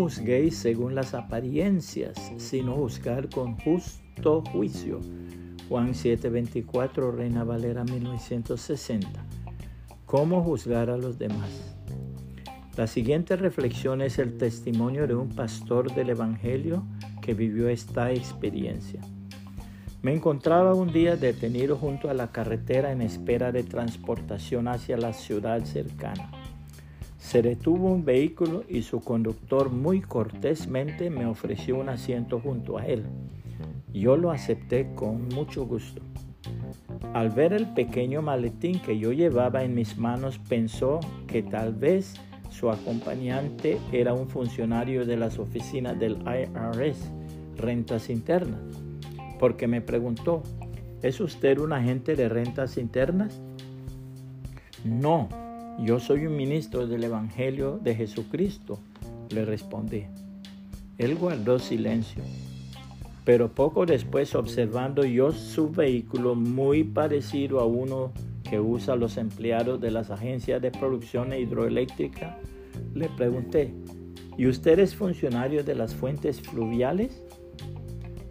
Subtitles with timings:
[0.00, 4.98] juzguéis según las apariencias, sino juzgar con justo juicio.
[5.68, 9.22] Juan 7:24, Reina Valera 1960.
[10.06, 11.76] ¿Cómo juzgar a los demás?
[12.78, 16.82] La siguiente reflexión es el testimonio de un pastor del Evangelio
[17.20, 19.02] que vivió esta experiencia.
[20.00, 25.12] Me encontraba un día detenido junto a la carretera en espera de transportación hacia la
[25.12, 26.39] ciudad cercana.
[27.20, 32.86] Se detuvo un vehículo y su conductor muy cortésmente me ofreció un asiento junto a
[32.86, 33.04] él.
[33.94, 36.02] Yo lo acepté con mucho gusto.
[37.14, 42.14] Al ver el pequeño maletín que yo llevaba en mis manos pensó que tal vez
[42.48, 47.12] su acompañante era un funcionario de las oficinas del IRS,
[47.56, 48.58] rentas internas
[49.40, 50.42] porque me preguntó,
[51.00, 53.40] ¿es usted un agente de rentas internas?
[54.84, 55.30] No,
[55.78, 58.78] yo soy un ministro del Evangelio de Jesucristo,
[59.30, 60.04] le respondí.
[60.98, 62.22] Él guardó silencio,
[63.24, 68.12] pero poco después observando yo su vehículo muy parecido a uno
[68.48, 72.38] que usa los empleados de las agencias de producción hidroeléctrica,
[72.94, 73.72] le pregunté,
[74.36, 77.22] ¿y usted es funcionario de las fuentes fluviales?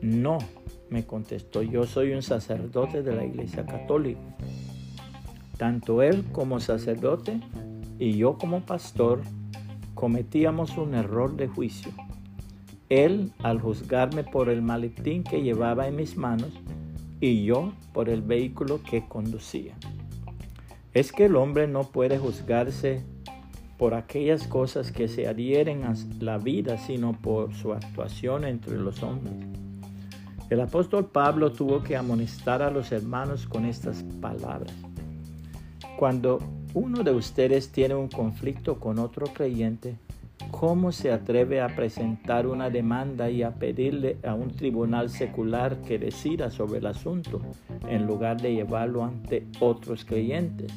[0.00, 0.38] No,
[0.88, 4.36] me contestó, yo soy un sacerdote de la Iglesia Católica.
[5.56, 7.40] Tanto él como sacerdote
[7.98, 9.22] y yo como pastor
[9.94, 11.92] cometíamos un error de juicio.
[12.88, 16.52] Él al juzgarme por el maletín que llevaba en mis manos
[17.20, 19.74] y yo por el vehículo que conducía.
[20.92, 23.02] Es que el hombre no puede juzgarse
[23.78, 29.02] por aquellas cosas que se adhieren a la vida, sino por su actuación entre los
[29.02, 29.34] hombres.
[30.48, 34.72] El apóstol Pablo tuvo que amonestar a los hermanos con estas palabras.
[35.96, 36.40] Cuando
[36.74, 39.96] uno de ustedes tiene un conflicto con otro creyente,
[40.50, 45.98] ¿cómo se atreve a presentar una demanda y a pedirle a un tribunal secular que
[45.98, 47.40] decida sobre el asunto
[47.88, 50.70] en lugar de llevarlo ante otros creyentes?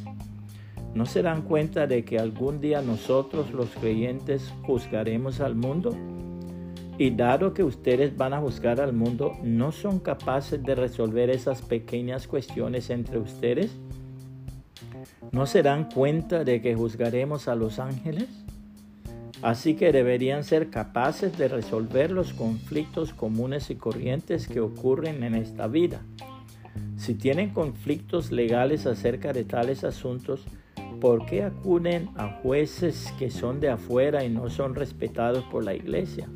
[0.94, 5.98] ¿No se dan cuenta de que algún día nosotros los creyentes juzgaremos al mundo?
[6.98, 11.62] Y dado que ustedes van a juzgar al mundo, ¿no son capaces de resolver esas
[11.62, 13.78] pequeñas cuestiones entre ustedes?
[15.32, 18.28] ¿No se dan cuenta de que juzgaremos a los ángeles?
[19.42, 25.36] Así que deberían ser capaces de resolver los conflictos comunes y corrientes que ocurren en
[25.36, 26.02] esta vida.
[26.98, 30.46] Si tienen conflictos legales acerca de tales asuntos,
[31.00, 35.74] ¿por qué acuden a jueces que son de afuera y no son respetados por la
[35.74, 36.28] iglesia?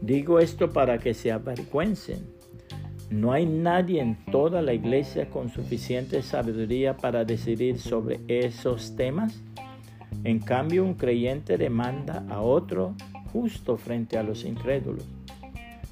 [0.00, 2.37] Digo esto para que se avergüencen.
[3.10, 9.42] No hay nadie en toda la iglesia con suficiente sabiduría para decidir sobre esos temas.
[10.24, 12.94] En cambio, un creyente demanda a otro
[13.32, 15.04] justo frente a los incrédulos.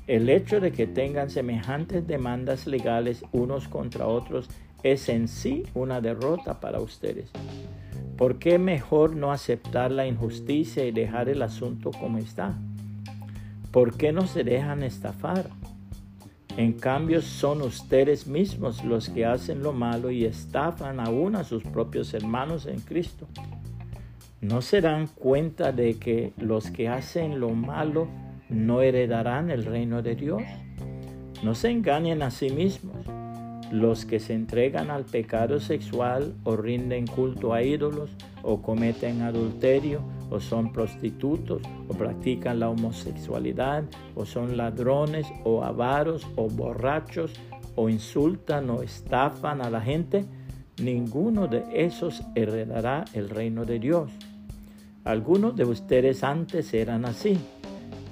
[0.06, 4.48] El hecho de que tengan semejantes demandas legales unos contra otros
[4.82, 7.30] es en sí una derrota para ustedes.
[8.16, 12.56] ¿Por qué mejor no aceptar la injusticia y dejar el asunto como está?
[13.72, 15.50] ¿Por qué no se dejan estafar?
[16.56, 21.62] En cambio son ustedes mismos los que hacen lo malo y estafan aún a sus
[21.62, 23.28] propios hermanos en Cristo.
[24.40, 28.08] ¿No se dan cuenta de que los que hacen lo malo
[28.48, 30.42] no heredarán el reino de Dios?
[31.42, 33.04] No se engañen a sí mismos.
[33.70, 38.10] Los que se entregan al pecado sexual o rinden culto a ídolos
[38.42, 40.00] o cometen adulterio
[40.30, 47.32] o son prostitutos o practican la homosexualidad o son ladrones o avaros o borrachos
[47.76, 50.24] o insultan o estafan a la gente,
[50.82, 54.10] ninguno de esos heredará el reino de Dios.
[55.04, 57.38] Algunos de ustedes antes eran así,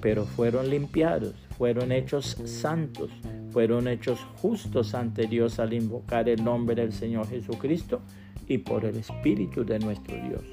[0.01, 3.11] pero fueron limpiados, fueron hechos santos,
[3.51, 8.01] fueron hechos justos ante Dios al invocar el nombre del Señor Jesucristo
[8.47, 10.45] y por el Espíritu de nuestro Dios.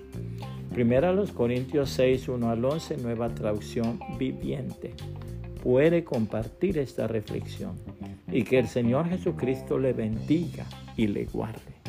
[0.74, 4.94] Primera los Corintios 6, 1 al 11, nueva traducción viviente.
[5.62, 7.74] Puede compartir esta reflexión
[8.32, 10.66] y que el Señor Jesucristo le bendiga
[10.96, 11.81] y le guarde.